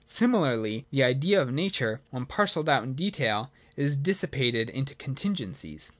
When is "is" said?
3.77-3.99